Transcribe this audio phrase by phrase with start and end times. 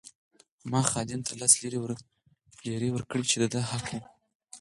[0.71, 1.53] ما خادم ته لس
[2.67, 4.01] لیرې ورکړې چې د ده حق وو.